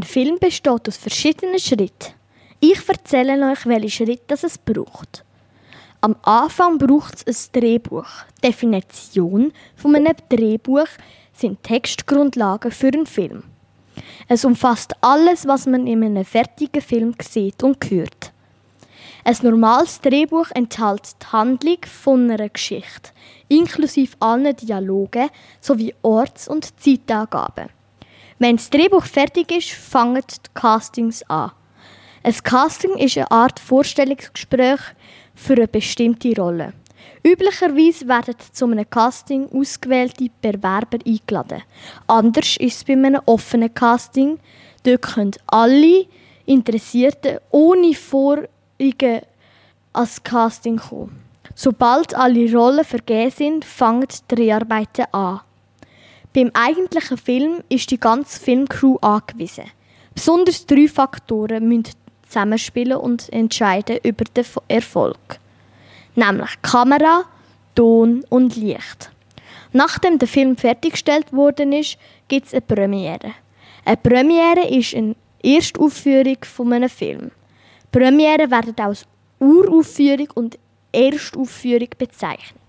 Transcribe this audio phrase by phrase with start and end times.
[0.00, 2.14] Ein Film besteht aus verschiedenen Schritten.
[2.58, 5.26] Ich erzähle euch, welche Schritte es braucht.
[6.00, 8.06] Am Anfang braucht es ein Drehbuch.
[8.38, 10.86] Die Definition von einem Drehbuch
[11.34, 13.42] sind Textgrundlagen für einen Film.
[14.26, 18.32] Es umfasst alles, was man in einem fertigen Film sieht und hört.
[19.22, 23.10] Ein normales Drehbuch enthält die Handlung von einer Geschichte,
[23.48, 25.28] inklusive allen Dialogen
[25.60, 27.68] sowie Orts- und Zeitangaben.
[28.40, 31.52] Wenn das Drehbuch fertig ist, fangen die Castings an.
[32.22, 34.80] Ein Casting ist eine Art Vorstellungsgespräch
[35.34, 36.72] für eine bestimmte Rolle.
[37.22, 41.64] Üblicherweise werden zu einem Casting ausgewählte Bewerber eingeladen.
[42.06, 44.38] Anders ist es bei einem offenen Casting.
[44.84, 46.06] Dort können alle
[46.46, 49.20] Interessierten ohne Vorliegen
[49.92, 51.24] als Casting kommen.
[51.54, 55.40] Sobald alle Rollen vergeben sind, fangen die Dreharbeiten an.
[56.32, 59.64] Beim eigentlichen Film ist die ganze Filmcrew angewiesen.
[60.14, 61.94] Besonders drei Faktoren müssen
[62.28, 65.40] zusammenspielen und entscheiden über den Erfolg.
[66.14, 67.24] Nämlich Kamera,
[67.74, 69.10] Ton und Licht.
[69.72, 71.96] Nachdem der Film fertiggestellt worden ist,
[72.28, 73.32] gibt es eine Premiere.
[73.84, 77.32] Eine Premiere ist eine Erstaufführung von einem Film.
[77.90, 79.06] Premiere werden auch als
[79.40, 80.58] Uraufführung und
[80.92, 82.59] Erstaufführung bezeichnet.